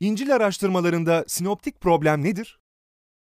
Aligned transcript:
İncil 0.00 0.34
araştırmalarında 0.34 1.24
sinoptik 1.28 1.80
problem 1.80 2.22
nedir? 2.24 2.58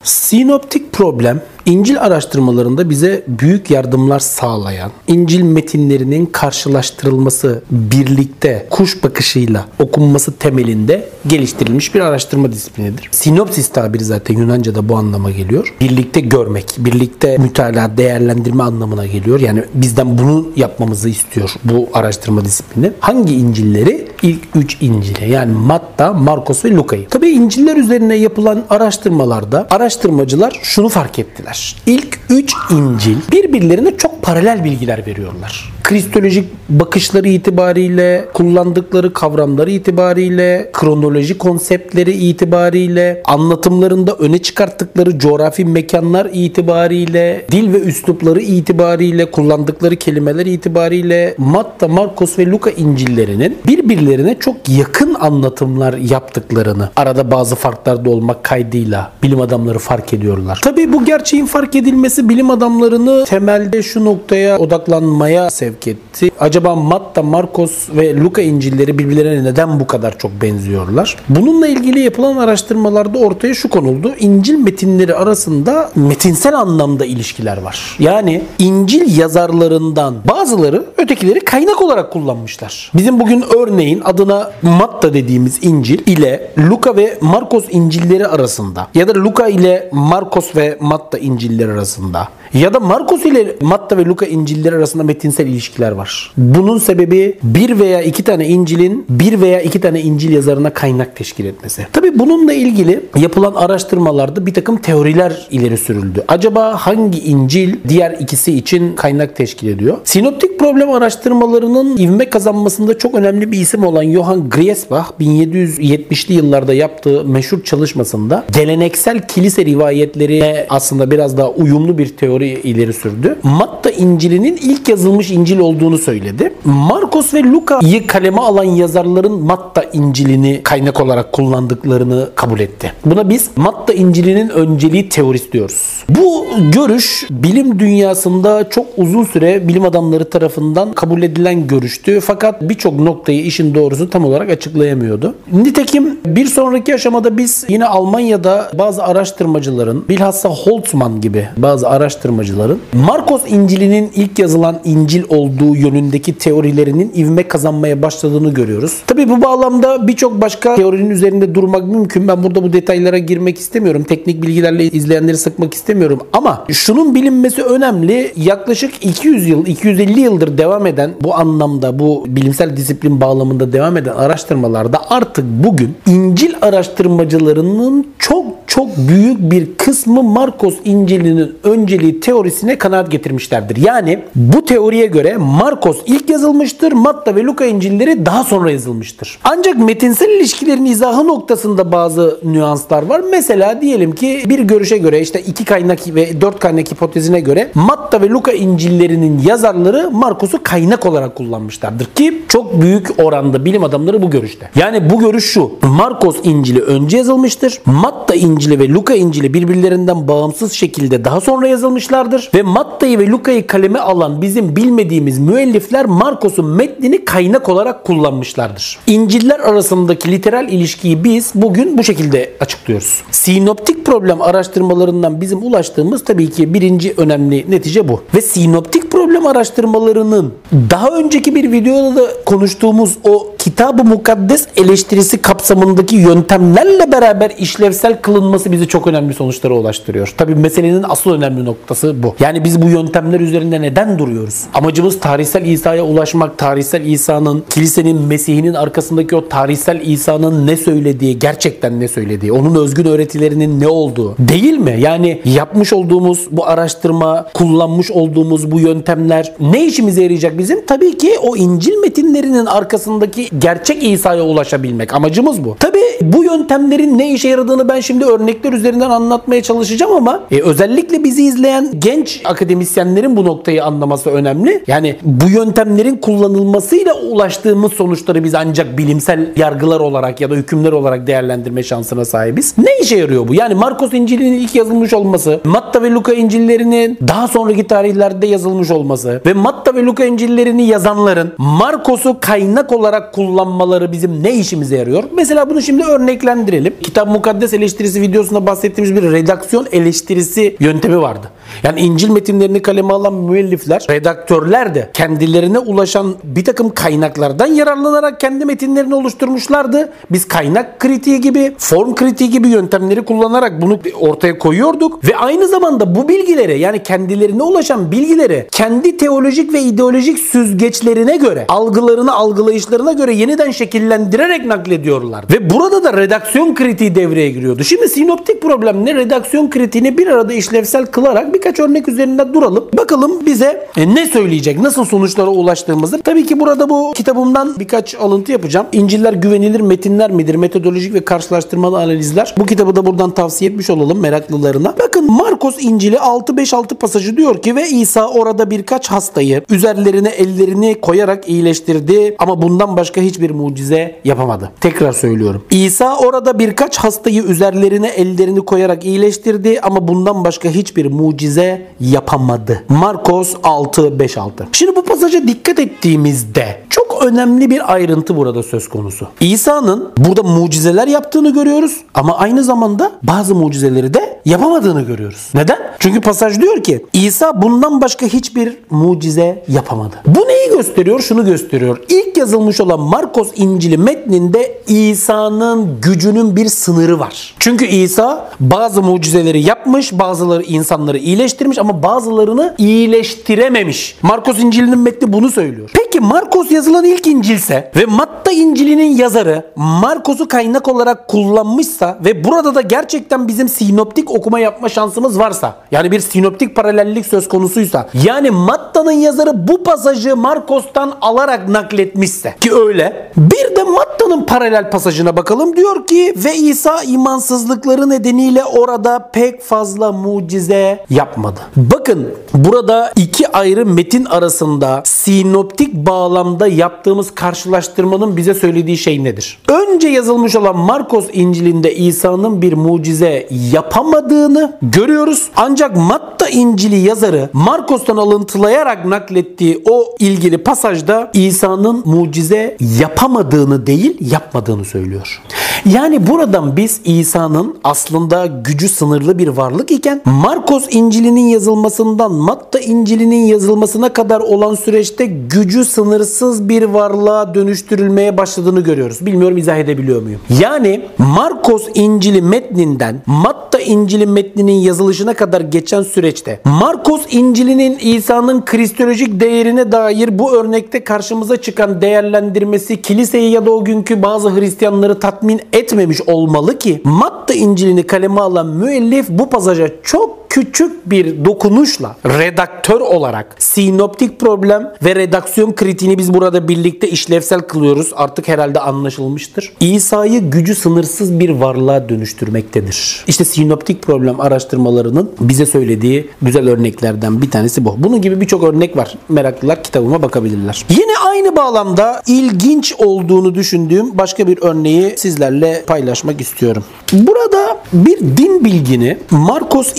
Sinoptik 0.04 0.92
problem 0.92 1.40
İncil 1.66 2.00
araştırmalarında 2.00 2.90
bize 2.90 3.24
büyük 3.28 3.70
yardımlar 3.70 4.18
sağlayan, 4.18 4.90
İncil 5.06 5.42
metinlerinin 5.42 6.26
karşılaştırılması 6.26 7.62
birlikte 7.70 8.66
kuş 8.70 9.04
bakışıyla 9.04 9.66
okunması 9.78 10.32
temelinde 10.32 11.08
geliştirilmiş 11.26 11.94
bir 11.94 12.00
araştırma 12.00 12.52
disiplinidir. 12.52 13.08
Sinopsis 13.10 13.68
tabiri 13.68 14.04
zaten 14.04 14.38
Yunanca'da 14.38 14.88
bu 14.88 14.96
anlama 14.96 15.30
geliyor. 15.30 15.74
Birlikte 15.80 16.20
görmek, 16.20 16.74
birlikte 16.78 17.38
mütalaa, 17.38 17.96
değerlendirme 17.96 18.62
anlamına 18.62 19.06
geliyor. 19.06 19.40
Yani 19.40 19.64
bizden 19.74 20.18
bunu 20.18 20.48
yapmamızı 20.56 21.08
istiyor 21.08 21.54
bu 21.64 21.88
araştırma 21.92 22.44
disiplini. 22.44 22.92
Hangi 23.00 23.34
İncilleri? 23.34 24.08
İlk 24.22 24.42
üç 24.54 24.78
İncil'i 24.80 25.30
yani 25.30 25.52
Matta, 25.52 26.12
Markos 26.12 26.64
ve 26.64 26.70
Luka'yı. 26.70 27.08
Tabii 27.08 27.28
İncil'ler 27.28 27.76
üzerine 27.76 28.16
yapılan 28.16 28.64
araştırmalarda 28.70 29.66
araştırmacılar 29.92 30.60
şunu 30.62 30.88
fark 30.88 31.18
ettiler. 31.18 31.76
İlk 31.86 32.20
üç 32.30 32.54
İncil 32.70 33.16
birbirlerine 33.32 33.96
çok 33.96 34.22
paralel 34.22 34.64
bilgiler 34.64 35.06
veriyorlar. 35.06 35.71
Kristolojik 35.82 36.48
bakışları 36.68 37.28
itibariyle, 37.28 38.24
kullandıkları 38.34 39.12
kavramları 39.12 39.70
itibariyle, 39.70 40.70
kronoloji 40.72 41.38
konseptleri 41.38 42.12
itibariyle, 42.12 43.22
anlatımlarında 43.24 44.14
öne 44.14 44.38
çıkarttıkları 44.38 45.18
coğrafi 45.18 45.64
mekanlar 45.64 46.28
itibariyle, 46.32 47.46
dil 47.50 47.72
ve 47.72 47.80
üslupları 47.80 48.40
itibariyle, 48.40 49.30
kullandıkları 49.30 49.96
kelimeler 49.96 50.46
itibariyle 50.46 51.34
Matta, 51.38 51.88
Markos 51.88 52.38
ve 52.38 52.46
Luka 52.46 52.70
İncillerinin 52.70 53.58
birbirlerine 53.66 54.36
çok 54.40 54.56
yakın 54.68 55.14
anlatımlar 55.14 55.94
yaptıklarını, 55.94 56.88
arada 56.96 57.30
bazı 57.30 57.54
farklar 57.54 58.04
da 58.04 58.10
olmak 58.10 58.44
kaydıyla 58.44 59.12
bilim 59.22 59.40
adamları 59.40 59.78
fark 59.78 60.14
ediyorlar. 60.14 60.60
Tabii 60.64 60.92
bu 60.92 61.04
gerçeğin 61.04 61.46
fark 61.46 61.76
edilmesi 61.76 62.28
bilim 62.28 62.50
adamlarını 62.50 63.24
temelde 63.24 63.82
şu 63.82 64.04
noktaya 64.04 64.58
odaklanmaya 64.58 65.50
sevk 65.50 65.71
etti. 65.88 66.30
Acaba 66.40 66.74
Matta, 66.74 67.22
Markos 67.22 67.88
ve 67.96 68.16
Luka 68.16 68.42
İncilleri 68.42 68.98
birbirlerine 68.98 69.44
neden 69.44 69.80
bu 69.80 69.86
kadar 69.86 70.18
çok 70.18 70.42
benziyorlar? 70.42 71.16
Bununla 71.28 71.66
ilgili 71.66 72.00
yapılan 72.00 72.36
araştırmalarda 72.36 73.18
ortaya 73.18 73.54
şu 73.54 73.68
konuldu. 73.68 74.14
İncil 74.18 74.54
metinleri 74.54 75.14
arasında 75.14 75.90
metinsel 75.94 76.58
anlamda 76.58 77.04
ilişkiler 77.04 77.62
var. 77.62 77.96
Yani 77.98 78.42
İncil 78.58 79.18
yazarlarından 79.18 80.14
bazıları 80.28 80.84
ötekileri 80.98 81.40
kaynak 81.40 81.82
olarak 81.82 82.12
kullanmışlar. 82.12 82.90
Bizim 82.94 83.20
bugün 83.20 83.44
örneğin 83.56 84.00
adına 84.00 84.50
Matta 84.62 85.14
dediğimiz 85.14 85.58
İncil 85.62 85.98
ile 86.06 86.52
Luka 86.58 86.96
ve 86.96 87.18
Markos 87.20 87.64
İncilleri 87.70 88.26
arasında 88.26 88.88
ya 88.94 89.08
da 89.08 89.14
Luka 89.14 89.48
ile 89.48 89.90
Markos 89.92 90.56
ve 90.56 90.78
Matta 90.80 91.18
İncilleri 91.18 91.72
arasında 91.72 92.28
ya 92.54 92.74
da 92.74 92.80
Markus 92.80 93.24
ile 93.24 93.56
Matta 93.60 93.96
ve 93.96 94.04
Luka 94.04 94.26
İncilleri 94.26 94.76
arasında 94.76 95.02
metinsel 95.02 95.46
ilişkiler 95.46 95.61
var. 95.70 96.32
Bunun 96.36 96.78
sebebi 96.78 97.38
bir 97.42 97.78
veya 97.78 98.02
iki 98.02 98.22
tane 98.22 98.48
İncil'in 98.48 99.06
bir 99.08 99.40
veya 99.40 99.60
iki 99.60 99.80
tane 99.80 100.00
İncil 100.00 100.32
yazarına 100.32 100.72
kaynak 100.72 101.16
teşkil 101.16 101.44
etmesi. 101.44 101.86
Tabi 101.92 102.18
bununla 102.18 102.52
ilgili 102.52 103.00
yapılan 103.16 103.54
araştırmalarda 103.54 104.46
bir 104.46 104.54
takım 104.54 104.76
teoriler 104.76 105.48
ileri 105.50 105.78
sürüldü. 105.78 106.24
Acaba 106.28 106.76
hangi 106.76 107.18
İncil 107.18 107.74
diğer 107.88 108.10
ikisi 108.20 108.52
için 108.52 108.96
kaynak 108.96 109.36
teşkil 109.36 109.68
ediyor? 109.68 109.98
Sinoptik 110.04 110.58
problem 110.58 110.90
araştırmalarının 110.90 111.96
ivme 111.96 112.30
kazanmasında 112.30 112.98
çok 112.98 113.14
önemli 113.14 113.52
bir 113.52 113.60
isim 113.60 113.84
olan 113.84 114.12
Johann 114.12 114.50
Griesbach 114.50 115.06
1770'li 115.20 116.34
yıllarda 116.34 116.74
yaptığı 116.74 117.24
meşhur 117.24 117.64
çalışmasında 117.64 118.44
geleneksel 118.52 119.28
kilise 119.28 119.64
rivayetlerine 119.64 120.66
aslında 120.68 121.10
biraz 121.10 121.36
daha 121.36 121.50
uyumlu 121.50 121.98
bir 121.98 122.16
teori 122.16 122.48
ileri 122.48 122.92
sürdü. 122.92 123.38
Matta 123.42 123.90
İncil'inin 123.90 124.56
ilk 124.56 124.88
yazılmış 124.88 125.30
İncil 125.30 125.51
olduğunu 125.58 125.98
söyledi. 125.98 126.54
Markos 126.64 127.34
ve 127.34 127.42
Luka'yı 127.42 128.06
kaleme 128.06 128.40
alan 128.40 128.64
yazarların 128.64 129.32
Matta 129.32 129.82
İncil'ini 129.92 130.60
kaynak 130.62 131.00
olarak 131.00 131.32
kullandıklarını 131.32 132.28
kabul 132.34 132.60
etti. 132.60 132.92
Buna 133.04 133.30
biz 133.30 133.50
Matta 133.56 133.92
İncil'inin 133.92 134.48
önceliği 134.48 135.08
teorisi 135.08 135.52
diyoruz. 135.52 136.04
Bu 136.08 136.46
görüş 136.72 137.26
bilim 137.30 137.78
dünyasında 137.78 138.68
çok 138.70 138.86
uzun 138.96 139.24
süre 139.24 139.68
bilim 139.68 139.84
adamları 139.84 140.30
tarafından 140.30 140.92
kabul 140.92 141.22
edilen 141.22 141.66
görüştü. 141.66 142.20
Fakat 142.20 142.62
birçok 142.62 143.00
noktayı 143.00 143.42
işin 143.42 143.74
doğrusu 143.74 144.10
tam 144.10 144.24
olarak 144.24 144.50
açıklayamıyordu. 144.50 145.34
Nitekim 145.52 146.20
bir 146.26 146.46
sonraki 146.46 146.94
aşamada 146.94 147.38
biz 147.38 147.64
yine 147.68 147.86
Almanya'da 147.86 148.70
bazı 148.78 149.04
araştırmacıların 149.04 150.04
bilhassa 150.08 150.48
Holtzman 150.48 151.20
gibi 151.20 151.48
bazı 151.56 151.88
araştırmacıların 151.88 152.80
Markos 153.06 153.42
İncil'inin 153.48 154.10
ilk 154.14 154.38
yazılan 154.38 154.80
İncil 154.84 155.24
olduğu 155.42 155.76
yönündeki 155.76 156.38
teorilerinin 156.38 157.12
ivme 157.16 157.48
kazanmaya 157.48 158.02
başladığını 158.02 158.54
görüyoruz. 158.54 159.02
Tabi 159.06 159.28
bu 159.28 159.42
bağlamda 159.42 160.08
birçok 160.08 160.40
başka 160.40 160.74
teorinin 160.74 161.10
üzerinde 161.10 161.54
durmak 161.54 161.84
mümkün. 161.88 162.28
Ben 162.28 162.42
burada 162.42 162.62
bu 162.62 162.72
detaylara 162.72 163.18
girmek 163.18 163.58
istemiyorum. 163.58 164.04
Teknik 164.04 164.42
bilgilerle 164.42 164.84
izleyenleri 164.84 165.36
sıkmak 165.36 165.74
istemiyorum. 165.74 166.20
Ama 166.32 166.64
şunun 166.72 167.14
bilinmesi 167.14 167.62
önemli. 167.62 168.32
Yaklaşık 168.36 169.04
200 169.04 169.48
yıl, 169.48 169.66
250 169.66 170.20
yıldır 170.20 170.58
devam 170.58 170.86
eden 170.86 171.10
bu 171.20 171.34
anlamda, 171.34 171.98
bu 171.98 172.24
bilimsel 172.28 172.76
disiplin 172.76 173.20
bağlamında 173.20 173.72
devam 173.72 173.96
eden 173.96 174.14
araştırmalarda 174.14 175.00
artık 175.10 175.44
bugün 175.64 175.94
İncil 176.06 176.54
araştırmacılarının 176.62 178.06
çok 178.18 178.46
çok 178.66 178.88
büyük 179.08 179.50
bir 179.50 179.74
kısmı 179.74 180.22
Markos 180.22 180.74
İncil'inin 180.84 181.52
önceliği 181.64 182.20
teorisine 182.20 182.78
kanaat 182.78 183.10
getirmişlerdir. 183.10 183.76
Yani 183.76 184.18
bu 184.34 184.64
teoriye 184.64 185.06
göre 185.06 185.31
Markos 185.36 185.98
ilk 186.06 186.30
yazılmıştır, 186.30 186.92
Matta 186.92 187.36
ve 187.36 187.42
Luka 187.42 187.64
İncil'leri 187.64 188.26
daha 188.26 188.44
sonra 188.44 188.70
yazılmıştır. 188.70 189.38
Ancak 189.44 189.78
metinsel 189.78 190.28
ilişkilerin 190.28 190.84
izahı 190.84 191.26
noktasında 191.26 191.92
bazı 191.92 192.40
nüanslar 192.44 193.02
var. 193.02 193.20
Mesela 193.30 193.80
diyelim 193.80 194.12
ki 194.12 194.42
bir 194.48 194.58
görüşe 194.58 194.98
göre 194.98 195.20
işte 195.20 195.40
iki 195.40 195.64
kaynak 195.64 196.14
ve 196.14 196.40
dört 196.40 196.58
kaynak 196.58 196.90
hipotezine 196.90 197.40
göre 197.40 197.70
Matta 197.74 198.20
ve 198.20 198.28
Luka 198.28 198.52
İncil'lerinin 198.52 199.42
yazarları 199.46 200.10
Markos'u 200.10 200.58
kaynak 200.62 201.06
olarak 201.06 201.36
kullanmışlardır 201.36 202.04
ki 202.04 202.42
çok 202.48 202.80
büyük 202.80 203.08
oranda 203.18 203.64
bilim 203.64 203.84
adamları 203.84 204.22
bu 204.22 204.30
görüşte. 204.30 204.70
Yani 204.76 205.10
bu 205.10 205.18
görüş 205.18 205.44
şu. 205.44 205.70
Markos 205.82 206.36
İncil'i 206.44 206.80
önce 206.80 207.16
yazılmıştır. 207.16 207.80
Matta 207.86 208.34
İncil'i 208.34 208.78
ve 208.78 208.88
Luka 208.88 209.14
İncil'i 209.14 209.54
birbirlerinden 209.54 210.28
bağımsız 210.28 210.72
şekilde 210.72 211.24
daha 211.24 211.40
sonra 211.40 211.68
yazılmışlardır 211.68 212.50
ve 212.54 212.62
Matta'yı 212.62 213.18
ve 213.18 213.26
Luka'yı 213.26 213.66
kaleme 213.66 213.98
alan 213.98 214.42
bizim 214.42 214.76
bilmediğimiz 214.76 215.21
müellifler 215.30 216.04
Markos'un 216.04 216.66
metnini 216.66 217.24
kaynak 217.24 217.68
olarak 217.68 218.04
kullanmışlardır. 218.04 218.98
İnciller 219.06 219.60
arasındaki 219.60 220.32
literal 220.32 220.68
ilişkiyi 220.68 221.24
biz 221.24 221.52
bugün 221.54 221.98
bu 221.98 222.04
şekilde 222.04 222.52
açıklıyoruz. 222.60 223.22
Sinoptik 223.30 224.06
problem 224.06 224.42
araştırmalarından 224.42 225.40
bizim 225.40 225.62
ulaştığımız 225.62 226.24
tabii 226.24 226.50
ki 226.50 226.74
birinci 226.74 227.14
önemli 227.16 227.64
netice 227.68 228.08
bu. 228.08 228.22
Ve 228.34 228.40
sinoptik 228.40 229.10
problem 229.12 229.46
araştırmalarının 229.46 230.52
daha 230.90 231.08
önceki 231.08 231.54
bir 231.54 231.72
videoda 231.72 232.16
da 232.16 232.26
konuştuğumuz 232.46 233.18
o 233.24 233.52
kitab-ı 233.58 234.04
mukaddes 234.04 234.68
eleştirisi 234.76 235.42
kapsamındaki 235.42 236.16
yöntemlerle 236.16 237.12
beraber 237.12 237.52
işlevsel 237.58 238.20
kılınması 238.22 238.72
bizi 238.72 238.88
çok 238.88 239.06
önemli 239.06 239.34
sonuçlara 239.34 239.74
ulaştırıyor. 239.74 240.34
Tabii 240.38 240.54
meselenin 240.54 241.04
asıl 241.08 241.30
önemli 241.30 241.64
noktası 241.64 242.22
bu. 242.22 242.34
Yani 242.40 242.64
biz 242.64 242.82
bu 242.82 242.88
yöntemler 242.88 243.40
üzerinde 243.40 243.82
neden 243.82 244.18
duruyoruz? 244.18 244.64
Amacımız 244.74 245.20
tarihsel 245.20 245.66
İsa'ya 245.66 246.04
ulaşmak, 246.04 246.58
tarihsel 246.58 247.04
İsa'nın, 247.04 247.64
kilisenin, 247.70 248.20
Mesih'inin 248.22 248.74
arkasındaki 248.74 249.36
o 249.36 249.48
tarihsel 249.48 250.00
İsa'nın 250.00 250.66
ne 250.66 250.76
söylediği, 250.76 251.38
gerçekten 251.38 252.00
ne 252.00 252.08
söylediği, 252.08 252.52
onun 252.52 252.74
özgün 252.74 253.04
öğretilerinin 253.04 253.80
ne 253.80 253.88
olduğu 253.88 254.36
değil 254.38 254.78
mi? 254.78 254.96
Yani 254.98 255.40
yapmış 255.44 255.92
olduğumuz 255.92 256.48
bu 256.50 256.66
araştırma, 256.66 257.46
kullanmış 257.54 258.10
olduğumuz 258.10 258.70
bu 258.70 258.80
yöntemler 259.02 259.52
ne 259.60 259.84
işimize 259.86 260.22
yarayacak 260.22 260.58
bizim? 260.58 260.86
Tabii 260.86 261.18
ki 261.18 261.30
o 261.42 261.56
İncil 261.56 261.96
metinlerinin 261.96 262.66
arkasındaki 262.66 263.48
gerçek 263.58 264.02
İsa'ya 264.02 264.42
ulaşabilmek. 264.42 265.14
Amacımız 265.14 265.64
bu. 265.64 265.76
Tabii 265.78 265.91
bu 266.22 266.44
yöntemlerin 266.44 267.18
ne 267.18 267.32
işe 267.32 267.48
yaradığını 267.48 267.88
ben 267.88 268.00
şimdi 268.00 268.24
örnekler 268.24 268.72
üzerinden 268.72 269.10
anlatmaya 269.10 269.62
çalışacağım 269.62 270.12
ama 270.12 270.40
e, 270.50 270.60
özellikle 270.60 271.24
bizi 271.24 271.44
izleyen 271.44 271.88
genç 271.98 272.40
akademisyenlerin 272.44 273.36
bu 273.36 273.44
noktayı 273.44 273.84
anlaması 273.84 274.30
önemli. 274.30 274.84
Yani 274.86 275.16
bu 275.22 275.48
yöntemlerin 275.48 276.16
kullanılmasıyla 276.16 277.14
ulaştığımız 277.14 277.92
sonuçları 277.92 278.44
biz 278.44 278.54
ancak 278.54 278.98
bilimsel 278.98 279.52
yargılar 279.56 280.00
olarak 280.00 280.40
ya 280.40 280.50
da 280.50 280.54
hükümler 280.54 280.92
olarak 280.92 281.26
değerlendirme 281.26 281.82
şansına 281.82 282.24
sahibiz. 282.24 282.74
Ne 282.78 282.98
işe 283.02 283.16
yarıyor 283.16 283.48
bu? 283.48 283.54
Yani 283.54 283.74
Markos 283.74 284.12
İncil'inin 284.12 284.52
ilk 284.52 284.74
yazılmış 284.74 285.14
olması, 285.14 285.60
Matta 285.64 286.02
ve 286.02 286.10
Luka 286.10 286.32
İncil'lerinin 286.32 287.18
daha 287.28 287.48
sonraki 287.48 287.86
tarihlerde 287.86 288.46
yazılmış 288.46 288.90
olması 288.90 289.42
ve 289.46 289.52
Matta 289.52 289.94
ve 289.94 290.02
Luka 290.02 290.24
İncil'lerini 290.24 290.86
yazanların 290.86 291.52
Markos'u 291.58 292.36
kaynak 292.40 292.92
olarak 292.92 293.32
kullanmaları 293.32 294.12
bizim 294.12 294.42
ne 294.42 294.54
işimize 294.54 294.96
yarıyor? 294.96 295.24
Mesela 295.36 295.70
bunu 295.70 295.82
şimdi 295.82 296.01
şekilde 296.02 296.22
örneklendirelim. 296.22 296.94
Kitap 297.02 297.28
Mukaddes 297.28 297.74
eleştirisi 297.74 298.20
videosunda 298.20 298.66
bahsettiğimiz 298.66 299.16
bir 299.16 299.32
redaksiyon 299.32 299.86
eleştirisi 299.92 300.76
yöntemi 300.80 301.20
vardı. 301.20 301.50
Yani 301.82 302.00
İncil 302.00 302.30
metinlerini 302.30 302.82
kaleme 302.82 303.12
alan 303.12 303.34
müellifler, 303.34 304.06
redaktörler 304.10 304.94
de 304.94 305.10
kendilerine 305.12 305.78
ulaşan 305.78 306.34
bir 306.44 306.64
takım 306.64 306.94
kaynaklardan 306.94 307.66
yararlanarak 307.66 308.40
kendi 308.40 308.64
metinlerini 308.64 309.14
oluşturmuşlardı. 309.14 310.12
Biz 310.30 310.48
kaynak 310.48 311.00
kritiği 311.00 311.40
gibi, 311.40 311.74
form 311.78 312.14
kritiği 312.14 312.50
gibi 312.50 312.68
yöntemleri 312.68 313.24
kullanarak 313.24 313.82
bunu 313.82 313.98
ortaya 314.20 314.58
koyuyorduk 314.58 315.28
ve 315.28 315.36
aynı 315.36 315.68
zamanda 315.68 316.14
bu 316.14 316.28
bilgilere 316.28 316.74
yani 316.74 317.02
kendilerine 317.02 317.62
ulaşan 317.62 318.12
bilgilere 318.12 318.66
kendi 318.70 319.16
teolojik 319.16 319.72
ve 319.72 319.80
ideolojik 319.82 320.38
süzgeçlerine 320.38 321.36
göre, 321.36 321.64
algılarını, 321.68 322.34
algılayışlarına 322.34 323.12
göre 323.12 323.34
yeniden 323.34 323.70
şekillendirerek 323.70 324.66
naklediyorlar. 324.66 325.44
Ve 325.52 325.70
burada 325.70 326.04
da 326.04 326.16
redaksiyon 326.16 326.74
kritiği 326.74 327.14
devreye 327.14 327.50
giriyordu. 327.50 327.84
Şimdi 327.84 328.08
sinoptik 328.08 328.62
problemle 328.62 329.14
redaksiyon 329.14 329.70
kritiğini 329.70 330.18
bir 330.18 330.26
arada 330.26 330.52
işlevsel 330.52 331.06
kılarak 331.06 331.54
birkaç 331.62 331.80
örnek 331.80 332.08
üzerinde 332.08 332.54
duralım. 332.54 332.84
Bakalım 332.96 333.46
bize 333.46 333.86
e, 333.96 334.14
ne 334.14 334.26
söyleyecek, 334.26 334.80
nasıl 334.80 335.04
sonuçlara 335.04 335.50
ulaştığımızı. 335.50 336.22
Tabii 336.22 336.46
ki 336.46 336.60
burada 336.60 336.88
bu 336.88 337.12
kitabımdan 337.14 337.74
birkaç 337.78 338.14
alıntı 338.14 338.52
yapacağım. 338.52 338.86
İnciller 338.92 339.32
güvenilir 339.32 339.80
metinler 339.80 340.30
midir? 340.30 340.54
Metodolojik 340.54 341.14
ve 341.14 341.24
karşılaştırmalı 341.24 341.98
analizler. 341.98 342.54
Bu 342.58 342.66
kitabı 342.66 342.96
da 342.96 343.06
buradan 343.06 343.30
tavsiye 343.30 343.70
etmiş 343.70 343.90
olalım 343.90 344.20
meraklılarına. 344.20 344.94
Bakın 344.98 345.32
Markos 345.32 345.76
İncil'i 345.80 346.16
6-5-6 346.16 346.94
pasajı 346.94 347.36
diyor 347.36 347.62
ki 347.62 347.76
ve 347.76 347.88
İsa 347.88 348.28
orada 348.28 348.70
birkaç 348.70 349.10
hastayı 349.10 349.62
üzerlerine 349.70 350.28
ellerini 350.28 351.00
koyarak 351.00 351.48
iyileştirdi 351.48 352.36
ama 352.38 352.62
bundan 352.62 352.96
başka 352.96 353.20
hiçbir 353.20 353.50
mucize 353.50 354.20
yapamadı. 354.24 354.72
Tekrar 354.80 355.12
söylüyorum. 355.12 355.64
İsa 355.70 356.18
orada 356.18 356.58
birkaç 356.58 356.98
hastayı 356.98 357.42
üzerlerine 357.42 358.08
ellerini 358.08 358.60
koyarak 358.60 359.04
iyileştirdi 359.04 359.80
ama 359.82 360.08
bundan 360.08 360.44
başka 360.44 360.68
hiçbir 360.68 361.06
mucize 361.06 361.51
yapamadı. 362.00 362.84
Markos 362.88 363.54
6-5-6. 363.54 364.50
Şimdi 364.72 364.96
bu 364.96 365.04
pasaja 365.04 365.48
dikkat 365.48 365.78
ettiğimizde 365.78 366.82
çok 366.90 367.22
önemli 367.24 367.70
bir 367.70 367.92
ayrıntı 367.92 368.36
burada 368.36 368.62
söz 368.62 368.88
konusu. 368.88 369.26
İsa'nın 369.40 370.10
burada 370.16 370.42
mucizeler 370.42 371.08
yaptığını 371.08 371.52
görüyoruz 371.52 371.96
ama 372.14 372.38
aynı 372.38 372.64
zamanda 372.64 373.12
bazı 373.22 373.54
mucizeleri 373.54 374.14
de 374.14 374.40
yapamadığını 374.44 375.02
görüyoruz. 375.02 375.50
Neden? 375.54 375.78
Çünkü 375.98 376.20
pasaj 376.20 376.60
diyor 376.60 376.82
ki 376.82 377.06
İsa 377.12 377.62
bundan 377.62 378.00
başka 378.00 378.26
hiçbir 378.26 378.78
mucize 378.90 379.64
yapamadı. 379.68 380.16
Bu 380.26 380.40
neyi 380.40 380.68
gösteriyor? 380.76 381.20
Şunu 381.20 381.44
gösteriyor. 381.44 381.98
İlk 382.08 382.36
yazılmış 382.36 382.80
olan 382.80 383.00
Markos 383.00 383.50
İncil'i 383.56 383.98
metninde 383.98 384.82
İsa'nın 384.86 386.00
gücünün 386.00 386.56
bir 386.56 386.66
sınırı 386.66 387.20
var. 387.20 387.54
Çünkü 387.58 387.86
İsa 387.86 388.50
bazı 388.60 389.02
mucizeleri 389.02 389.62
yapmış, 389.62 390.12
bazıları 390.12 390.62
insanları 390.62 391.18
iyileştirmiş 391.32 391.78
ama 391.78 392.02
bazılarını 392.02 392.74
iyileştirememiş. 392.78 394.16
Markos 394.22 394.58
İncil'inin 394.58 394.98
metni 394.98 395.32
bunu 395.32 395.50
söylüyor. 395.50 395.90
Peki 395.94 396.20
Markos 396.20 396.70
yazılan 396.70 397.04
ilk 397.04 397.26
İncil'se 397.26 397.90
ve 397.96 398.06
Matta 398.06 398.52
İncil'inin 398.52 399.16
yazarı 399.16 399.72
Markos'u 399.76 400.48
kaynak 400.48 400.88
olarak 400.88 401.28
kullanmışsa 401.28 402.18
ve 402.24 402.44
burada 402.44 402.74
da 402.74 402.80
gerçekten 402.80 403.48
bizim 403.48 403.68
sinoptik 403.68 404.30
okuma 404.30 404.60
yapma 404.60 404.88
şansımız 404.88 405.38
varsa 405.38 405.76
yani 405.90 406.12
bir 406.12 406.20
sinoptik 406.20 406.76
paralellik 406.76 407.26
söz 407.26 407.48
konusuysa 407.48 408.08
yani 408.24 408.50
Matta'nın 408.50 409.12
yazarı 409.12 409.68
bu 409.68 409.82
pasajı 409.82 410.36
Markos'tan 410.36 411.12
alarak 411.20 411.68
nakletmişse 411.68 412.54
ki 412.60 412.74
öyle 412.74 413.30
bir 413.36 413.76
de 413.76 413.82
Matta'nın 413.82 414.42
paralel 414.42 414.90
pasajına 414.90 415.36
bakalım 415.36 415.76
diyor 415.76 416.06
ki 416.06 416.34
ve 416.36 416.54
İsa 416.54 417.02
imansızlıkları 417.02 418.10
nedeniyle 418.10 418.64
orada 418.64 419.30
pek 419.32 419.62
fazla 419.62 420.12
mucize 420.12 421.04
yapmadı. 421.22 421.60
Bakın 421.76 422.28
burada 422.54 423.12
iki 423.16 423.52
ayrı 423.52 423.86
metin 423.86 424.24
arasında 424.24 425.02
sinoptik 425.04 425.94
bağlamda 425.94 426.66
yaptığımız 426.66 427.34
karşılaştırmanın 427.34 428.36
bize 428.36 428.54
söylediği 428.54 428.98
şey 428.98 429.24
nedir? 429.24 429.58
Önce 429.68 430.08
yazılmış 430.08 430.56
olan 430.56 430.76
Markos 430.76 431.26
İncil'inde 431.32 431.94
İsa'nın 431.94 432.62
bir 432.62 432.72
mucize 432.72 433.48
yapamadığını 433.72 434.78
görüyoruz. 434.82 435.48
Ancak 435.56 435.96
Matta 435.96 436.48
İncil'i 436.48 436.96
yazarı 436.96 437.50
Markos'tan 437.52 438.16
alıntılayarak 438.16 439.04
naklettiği 439.04 439.82
o 439.90 440.14
ilgili 440.18 440.58
pasajda 440.58 441.30
İsa'nın 441.34 442.02
mucize 442.04 442.76
yapamadığını 443.00 443.86
değil 443.86 444.16
yapmadığını 444.32 444.84
söylüyor. 444.84 445.42
Yani 445.86 446.26
buradan 446.26 446.76
biz 446.76 447.00
İsa'nın 447.04 447.76
aslında 447.84 448.46
gücü 448.46 448.88
sınırlı 448.88 449.38
bir 449.38 449.48
varlık 449.48 449.90
iken 449.90 450.22
Markos 450.24 450.86
İncil'inin 450.90 451.48
yazılmasından 451.48 452.32
Matta 452.32 452.78
İncil'inin 452.78 453.46
yazılmasına 453.46 454.12
kadar 454.12 454.40
olan 454.40 454.74
süreçte 454.74 455.26
gücü 455.26 455.84
sınırsız 455.84 456.68
bir 456.68 456.82
varlığa 456.82 457.54
dönüştürülmeye 457.54 458.36
başladığını 458.38 458.80
görüyoruz. 458.80 459.26
Bilmiyorum 459.26 459.58
izah 459.58 459.76
edebiliyor 459.76 460.22
muyum? 460.22 460.40
Yani 460.60 461.00
Markos 461.18 461.88
İncil'i 461.94 462.42
metninden 462.42 463.22
Matta 463.26 463.78
İncil'i 463.78 464.26
metninin 464.26 464.72
yazılışına 464.72 465.34
kadar 465.34 465.60
geçen 465.60 466.02
süreçte 466.02 466.60
Markos 466.64 467.22
İncil'inin 467.30 467.98
İsa'nın 467.98 468.64
kristolojik 468.64 469.40
değerine 469.40 469.92
dair 469.92 470.38
bu 470.38 470.52
örnekte 470.52 471.04
karşımıza 471.04 471.56
çıkan 471.56 472.00
değerlendirmesi 472.00 473.02
kiliseyi 473.02 473.50
ya 473.50 473.66
da 473.66 473.70
o 473.70 473.84
günkü 473.84 474.22
bazı 474.22 474.50
Hristiyanları 474.50 475.20
tatmin 475.20 475.60
etmemiş 475.72 476.20
olmalı 476.26 476.78
ki 476.78 477.00
Matta 477.04 477.54
İncil'ini 477.54 478.06
kaleme 478.06 478.40
alan 478.40 478.66
müellif 478.66 479.28
bu 479.28 479.50
pasaja 479.50 479.88
çok 480.02 480.41
küçük 480.52 481.10
bir 481.10 481.44
dokunuşla 481.44 482.16
redaktör 482.24 483.00
olarak 483.00 483.56
sinoptik 483.58 484.40
problem 484.40 484.92
ve 485.04 485.14
redaksiyon 485.14 485.72
kritiğini 485.72 486.18
biz 486.18 486.34
burada 486.34 486.68
birlikte 486.68 487.08
işlevsel 487.08 487.60
kılıyoruz. 487.60 488.12
Artık 488.16 488.48
herhalde 488.48 488.80
anlaşılmıştır. 488.80 489.72
İsa'yı 489.80 490.50
gücü 490.50 490.74
sınırsız 490.74 491.40
bir 491.40 491.50
varlığa 491.50 492.08
dönüştürmektedir. 492.08 493.24
İşte 493.26 493.44
sinoptik 493.44 494.02
problem 494.02 494.40
araştırmalarının 494.40 495.30
bize 495.40 495.66
söylediği 495.66 496.28
güzel 496.42 496.68
örneklerden 496.68 497.42
bir 497.42 497.50
tanesi 497.50 497.84
bu. 497.84 497.94
Bunun 497.98 498.22
gibi 498.22 498.40
birçok 498.40 498.64
örnek 498.64 498.96
var. 498.96 499.14
Meraklılar 499.28 499.82
kitabıma 499.82 500.22
bakabilirler. 500.22 500.84
Yine 500.88 501.12
aynı 501.26 501.56
bağlamda 501.56 502.22
ilginç 502.26 502.94
olduğunu 502.98 503.54
düşündüğüm 503.54 504.18
başka 504.18 504.46
bir 504.46 504.58
örneği 504.62 505.14
sizlerle 505.16 505.84
paylaşmak 505.86 506.40
istiyorum. 506.40 506.84
Burada 507.12 507.78
bir 507.92 508.20
din 508.20 508.64
bilgini 508.64 509.18
Markos 509.30 509.92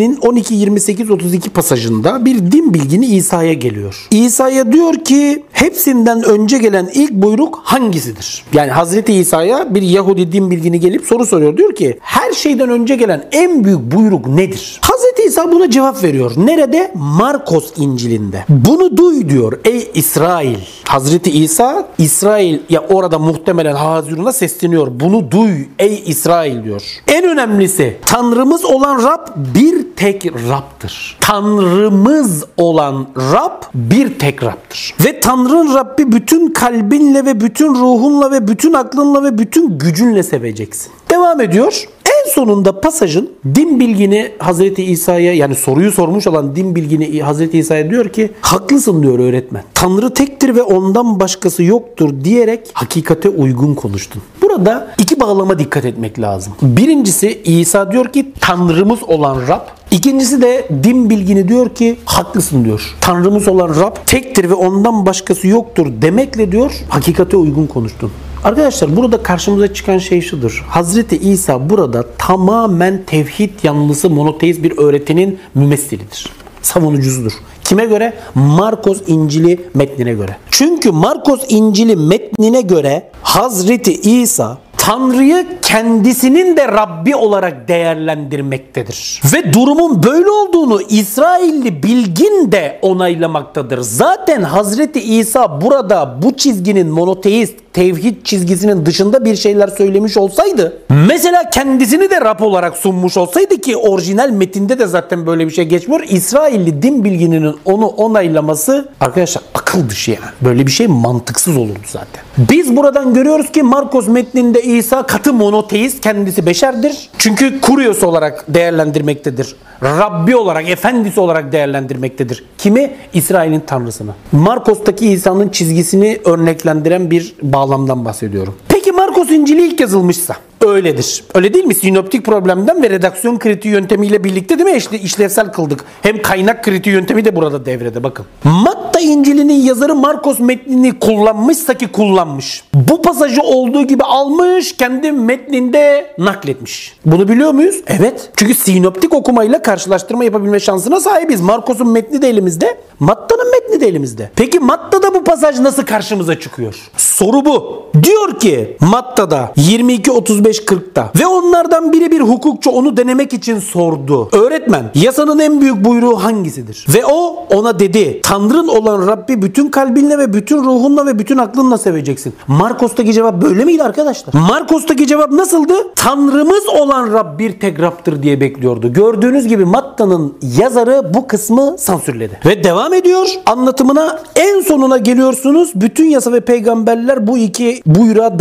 İncil'inin 0.00 0.18
12 0.20 0.54
28 0.54 1.10
32 1.10 1.50
pasajında 1.50 2.24
bir 2.24 2.52
din 2.52 2.74
bilgini 2.74 3.06
İsa'ya 3.06 3.52
geliyor. 3.52 4.06
İsa'ya 4.10 4.72
diyor 4.72 4.94
ki 4.94 5.42
hepsinden 5.52 6.22
önce 6.22 6.58
gelen 6.58 6.90
ilk 6.94 7.12
buyruk 7.12 7.60
hangisidir? 7.64 8.44
Yani 8.52 8.70
Hazreti 8.70 9.12
İsa'ya 9.12 9.74
bir 9.74 9.82
Yahudi 9.82 10.32
din 10.32 10.50
bilgini 10.50 10.80
gelip 10.80 11.06
soru 11.06 11.26
soruyor. 11.26 11.56
Diyor 11.56 11.74
ki 11.74 11.98
her 12.00 12.25
şeyden 12.36 12.70
önce 12.70 12.96
gelen 12.96 13.24
en 13.32 13.64
büyük 13.64 13.80
buyruk 13.80 14.26
nedir? 14.26 14.80
Hazreti 14.82 15.22
İsa 15.22 15.52
buna 15.52 15.70
cevap 15.70 16.04
veriyor. 16.04 16.32
Nerede? 16.36 16.92
Markos 16.94 17.72
İncil'inde. 17.76 18.44
Bunu 18.48 18.96
duy 18.96 19.28
diyor 19.28 19.60
ey 19.64 19.90
İsrail. 19.94 20.58
Hazreti 20.88 21.30
İsa 21.30 21.88
İsrail 21.98 22.58
ya 22.70 22.80
orada 22.80 23.18
muhtemelen 23.18 23.74
Hazirun'a 23.74 24.32
sesleniyor. 24.32 24.88
Bunu 24.90 25.30
duy 25.30 25.52
ey 25.78 26.02
İsrail 26.06 26.64
diyor. 26.64 26.82
En 27.08 27.24
önemlisi 27.24 27.96
Tanrımız 28.06 28.64
olan 28.64 29.02
Rab 29.02 29.26
bir 29.54 29.86
tek 29.96 30.26
Rab'dır. 30.26 31.16
Tanrımız 31.20 32.44
olan 32.56 33.06
Rab 33.32 33.62
bir 33.74 34.18
tek 34.18 34.42
Rab'dır. 34.42 34.94
Ve 35.04 35.20
Tanrı'nın 35.20 35.74
Rabbi 35.74 36.12
bütün 36.12 36.52
kalbinle 36.52 37.24
ve 37.24 37.40
bütün 37.40 37.74
ruhunla 37.74 38.30
ve 38.30 38.48
bütün 38.48 38.72
aklınla 38.72 39.24
ve 39.24 39.38
bütün 39.38 39.78
gücünle 39.78 40.22
seveceksin. 40.22 40.92
Devam 41.10 41.40
ediyor. 41.40 41.84
En 42.06 42.25
sonunda 42.26 42.80
pasajın 42.80 43.30
din 43.54 43.80
bilgini 43.80 44.32
Hazreti 44.38 44.84
İsa'ya 44.84 45.34
yani 45.34 45.54
soruyu 45.54 45.92
sormuş 45.92 46.26
olan 46.26 46.56
din 46.56 46.74
bilgini 46.74 47.22
Hazreti 47.22 47.58
İsa'ya 47.58 47.90
diyor 47.90 48.08
ki 48.08 48.30
haklısın 48.40 49.02
diyor 49.02 49.18
öğretmen. 49.18 49.64
Tanrı 49.74 50.14
tektir 50.14 50.54
ve 50.54 50.62
ondan 50.62 51.20
başkası 51.20 51.62
yoktur 51.62 52.24
diyerek 52.24 52.70
hakikate 52.72 53.28
uygun 53.28 53.74
konuştun. 53.74 54.22
Burada 54.42 54.94
iki 54.98 55.20
bağlama 55.20 55.58
dikkat 55.58 55.84
etmek 55.84 56.20
lazım. 56.20 56.52
Birincisi 56.62 57.42
İsa 57.44 57.92
diyor 57.92 58.12
ki 58.12 58.32
Tanrımız 58.40 59.02
olan 59.02 59.48
Rab 59.48 59.76
İkincisi 59.90 60.42
de 60.42 60.68
din 60.82 61.10
bilgini 61.10 61.48
diyor 61.48 61.68
ki 61.68 61.96
haklısın 62.04 62.64
diyor. 62.64 62.96
Tanrımız 63.00 63.48
olan 63.48 63.68
Rab 63.68 63.96
tektir 64.06 64.50
ve 64.50 64.54
ondan 64.54 65.06
başkası 65.06 65.48
yoktur 65.48 65.86
demekle 66.02 66.52
diyor 66.52 66.72
hakikate 66.88 67.36
uygun 67.36 67.66
konuştun. 67.66 68.10
Arkadaşlar 68.44 68.96
burada 68.96 69.22
karşımıza 69.22 69.74
çıkan 69.74 69.98
şey 69.98 70.20
şudur. 70.20 70.64
Hazreti 70.68 71.16
İsa 71.16 71.70
burada 71.70 72.04
tamamen 72.18 73.02
tevhid 73.06 73.50
yanlısı 73.62 74.10
monoteist 74.10 74.62
bir 74.62 74.78
öğretinin 74.78 75.38
mümessilidir. 75.54 76.28
Savunucusudur. 76.62 77.32
Kime 77.64 77.84
göre? 77.84 78.14
Markos 78.34 79.02
İncil'i 79.06 79.60
metnine 79.74 80.12
göre. 80.12 80.36
Çünkü 80.50 80.90
Markos 80.90 81.40
İncil'i 81.48 81.96
metnine 81.96 82.60
göre 82.60 83.10
Hazreti 83.22 83.92
İsa 83.92 84.58
Tanrı'yı 84.76 85.46
kendisinin 85.62 86.56
de 86.56 86.68
Rabbi 86.68 87.16
olarak 87.16 87.68
değerlendirmektedir. 87.68 89.22
Ve 89.32 89.52
durumun 89.52 90.02
böyle 90.02 90.30
olduğunu 90.30 90.82
İsrailli 90.82 91.82
bilgin 91.82 92.52
de 92.52 92.78
onaylamaktadır. 92.82 93.78
Zaten 93.80 94.42
Hazreti 94.42 95.00
İsa 95.00 95.60
burada 95.60 96.18
bu 96.22 96.36
çizginin 96.36 96.88
monoteist 96.88 97.54
tevhid 97.76 98.24
çizgisinin 98.24 98.86
dışında 98.86 99.24
bir 99.24 99.36
şeyler 99.36 99.68
söylemiş 99.68 100.16
olsaydı 100.16 100.76
mesela 101.08 101.50
kendisini 101.50 102.10
de 102.10 102.20
Rab 102.20 102.40
olarak 102.40 102.76
sunmuş 102.76 103.16
olsaydı 103.16 103.60
ki 103.60 103.76
orijinal 103.76 104.30
metinde 104.30 104.78
de 104.78 104.86
zaten 104.86 105.26
böyle 105.26 105.46
bir 105.46 105.50
şey 105.50 105.64
geçmiyor. 105.64 106.00
İsrailli 106.08 106.82
din 106.82 107.04
bilgininin 107.04 107.56
onu 107.64 107.86
onaylaması 107.86 108.88
arkadaşlar 109.00 109.42
akıl 109.54 109.88
dışı 109.88 110.10
yani. 110.10 110.30
Böyle 110.40 110.66
bir 110.66 110.72
şey 110.72 110.86
mantıksız 110.86 111.56
olurdu 111.56 111.78
zaten. 111.86 112.24
Biz 112.38 112.76
buradan 112.76 113.14
görüyoruz 113.14 113.52
ki 113.52 113.62
Markos 113.62 114.08
metninde 114.08 114.62
İsa 114.62 115.02
katı 115.02 115.32
monoteist 115.32 116.00
kendisi 116.00 116.46
beşerdir. 116.46 117.10
Çünkü 117.18 117.60
Kurios 117.60 118.02
olarak 118.02 118.44
değerlendirmektedir. 118.48 119.56
Rabbi 119.82 120.36
olarak, 120.36 120.68
efendisi 120.68 121.20
olarak 121.20 121.52
değerlendirmektedir. 121.52 122.44
Kimi? 122.58 122.90
İsrail'in 123.12 123.60
tanrısını. 123.60 124.12
Markos'taki 124.32 125.08
İsa'nın 125.08 125.48
çizgisini 125.48 126.18
örneklendiren 126.24 127.10
bir 127.10 127.34
bağlamdan 127.66 128.04
bahsediyorum. 128.04 128.54
Peki 128.68 128.92
Markos 128.92 129.15
İncil'i 129.30 129.62
ilk 129.62 129.80
yazılmışsa 129.80 130.36
öyledir. 130.66 131.24
Öyle 131.34 131.54
değil 131.54 131.64
mi? 131.64 131.74
Sinoptik 131.74 132.24
problemden 132.24 132.82
ve 132.82 132.90
redaksiyon 132.90 133.38
kritiği 133.38 133.74
yöntemiyle 133.74 134.24
birlikte 134.24 134.58
değil 134.58 134.70
mi? 134.70 134.76
İşte 134.76 134.98
işlevsel 134.98 135.52
kıldık. 135.52 135.84
Hem 136.02 136.22
kaynak 136.22 136.64
kritiği 136.64 136.94
yöntemi 136.94 137.24
de 137.24 137.36
burada 137.36 137.66
devrede 137.66 138.02
bakın. 138.02 138.26
Matta 138.44 139.00
İncil'inin 139.00 139.62
yazarı 139.62 139.94
Markos 139.94 140.40
metnini 140.40 140.98
kullanmışsa 140.98 141.74
ki 141.74 141.88
kullanmış. 141.88 142.64
Bu 142.74 143.02
pasajı 143.02 143.42
olduğu 143.42 143.82
gibi 143.82 144.02
almış 144.02 144.76
kendi 144.76 145.12
metninde 145.12 146.14
nakletmiş. 146.18 146.96
Bunu 147.06 147.28
biliyor 147.28 147.52
muyuz? 147.52 147.76
Evet. 147.86 148.30
Çünkü 148.36 148.54
sinoptik 148.54 149.14
okumayla 149.14 149.62
karşılaştırma 149.62 150.24
yapabilme 150.24 150.60
şansına 150.60 151.00
sahibiz. 151.00 151.40
Markos'un 151.40 151.88
metni 151.88 152.22
de 152.22 152.28
elimizde. 152.28 152.78
Matta'nın 153.00 153.50
metni 153.50 153.80
de 153.80 153.88
elimizde. 153.88 154.30
Peki 154.36 154.60
Matta'da 154.60 155.14
bu 155.14 155.24
pasaj 155.24 155.58
nasıl 155.58 155.82
karşımıza 155.82 156.40
çıkıyor? 156.40 156.90
Soru 156.96 157.44
bu. 157.44 157.86
Diyor 158.02 158.38
ki 158.38 158.76
Matta'da 159.16 159.52
22 159.56 160.12
35 160.12 160.58
40'ta 160.58 161.10
ve 161.20 161.26
onlardan 161.26 161.92
biri 161.92 162.12
bir 162.12 162.20
hukukçu 162.20 162.70
onu 162.70 162.96
denemek 162.96 163.32
için 163.32 163.58
sordu. 163.58 164.28
Öğretmen 164.32 164.90
yasanın 164.94 165.38
en 165.38 165.60
büyük 165.60 165.84
buyruğu 165.84 166.24
hangisidir? 166.24 166.86
Ve 166.94 167.04
o 167.06 167.46
ona 167.54 167.78
dedi 167.78 168.20
Tanrın 168.22 168.68
olan 168.68 169.06
Rabbi 169.06 169.42
bütün 169.42 169.68
kalbinle 169.68 170.18
ve 170.18 170.32
bütün 170.32 170.64
ruhunla 170.64 171.06
ve 171.06 171.18
bütün 171.18 171.38
aklınla 171.38 171.78
seveceksin. 171.78 172.34
Markos'taki 172.46 173.12
cevap 173.12 173.42
böyle 173.42 173.64
miydi 173.64 173.82
arkadaşlar? 173.82 174.34
Markos'taki 174.34 175.06
cevap 175.06 175.32
nasıldı? 175.32 175.74
Tanrımız 175.96 176.68
olan 176.80 177.12
Rab 177.12 177.38
bir 177.38 177.60
tek 177.60 177.80
Rab'dır 177.80 178.22
diye 178.22 178.40
bekliyordu. 178.40 178.92
Gördüğünüz 178.92 179.48
gibi 179.48 179.64
Matta'nın 179.64 180.34
yazarı 180.58 181.14
bu 181.14 181.26
kısmı 181.26 181.76
sansürledi. 181.78 182.40
Ve 182.46 182.64
devam 182.64 182.94
ediyor 182.94 183.26
anlatımına 183.46 184.18
en 184.36 184.60
sonuna 184.60 184.96
geliyorsunuz. 184.96 185.72
Bütün 185.74 186.06
yasa 186.06 186.32
ve 186.32 186.40
peygamberler 186.40 187.26
bu 187.26 187.38
iki 187.38 187.82
buyruğa 187.86 188.38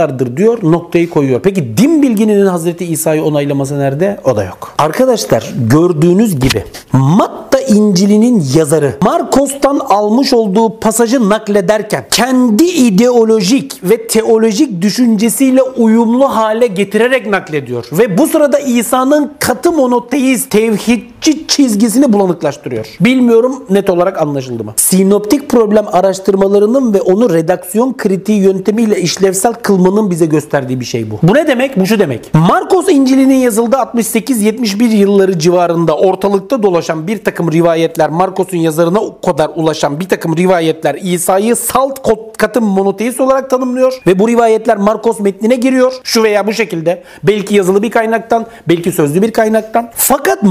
dayanmışlardır 0.00 0.36
diyor. 0.36 0.58
Noktayı 0.62 1.10
koyuyor. 1.10 1.40
Peki 1.40 1.76
din 1.76 2.02
bilgininin 2.02 2.46
Hazreti 2.46 2.84
İsa'yı 2.84 3.24
onaylaması 3.24 3.78
nerede? 3.78 4.20
O 4.24 4.36
da 4.36 4.44
yok. 4.44 4.74
Arkadaşlar 4.78 5.52
gördüğünüz 5.70 6.40
gibi 6.40 6.64
Matta 6.92 7.49
İncil'inin 7.70 8.44
yazarı 8.56 8.94
Markos'tan 9.02 9.78
almış 9.78 10.32
olduğu 10.32 10.80
pasajı 10.80 11.28
naklederken 11.28 12.04
kendi 12.10 12.64
ideolojik 12.64 13.90
ve 13.90 14.06
teolojik 14.06 14.82
düşüncesiyle 14.82 15.62
uyumlu 15.62 16.36
hale 16.36 16.66
getirerek 16.66 17.26
naklediyor. 17.26 17.86
Ve 17.92 18.18
bu 18.18 18.26
sırada 18.26 18.58
İsa'nın 18.58 19.32
katı 19.38 19.72
monoteist 19.72 20.50
tevhidçi 20.50 21.46
çizgisini 21.46 22.12
bulanıklaştırıyor. 22.12 22.86
Bilmiyorum 23.00 23.64
net 23.70 23.90
olarak 23.90 24.22
anlaşıldı 24.22 24.64
mı? 24.64 24.72
Sinoptik 24.76 25.48
problem 25.48 25.86
araştırmalarının 25.92 26.94
ve 26.94 27.00
onu 27.00 27.34
redaksiyon 27.34 27.96
kritiği 27.96 28.42
yöntemiyle 28.42 29.00
işlevsel 29.00 29.52
kılmanın 29.52 30.10
bize 30.10 30.26
gösterdiği 30.26 30.80
bir 30.80 30.84
şey 30.84 31.10
bu. 31.10 31.18
Bu 31.22 31.34
ne 31.34 31.46
demek? 31.46 31.80
Bu 31.80 31.86
şu 31.86 31.98
demek. 31.98 32.34
Markos 32.34 32.88
İncil'inin 32.88 33.34
yazıldığı 33.34 33.76
68-71 33.76 34.84
yılları 34.84 35.38
civarında 35.38 35.96
ortalıkta 35.96 36.62
dolaşan 36.62 37.06
bir 37.06 37.24
takım 37.24 37.52
rivayetler 37.60 38.10
Markos'un 38.10 38.56
yazarına 38.56 39.00
kadar 39.26 39.50
ulaşan 39.54 40.00
bir 40.00 40.08
takım 40.08 40.36
rivayetler 40.36 40.94
İsa'yı 41.02 41.56
salt 41.56 41.98
katı 42.38 42.60
monoteist 42.60 43.20
olarak 43.20 43.50
tanımlıyor 43.50 44.00
ve 44.06 44.18
bu 44.18 44.28
rivayetler 44.28 44.76
Markos 44.76 45.20
metnine 45.20 45.56
giriyor. 45.56 45.92
Şu 46.04 46.22
veya 46.22 46.46
bu 46.46 46.52
şekilde. 46.52 47.02
Belki 47.22 47.54
yazılı 47.54 47.82
bir 47.82 47.90
kaynaktan, 47.90 48.46
belki 48.68 48.92
sözlü 48.92 49.22
bir 49.22 49.32
kaynaktan. 49.32 49.90
Fakat 49.94 50.42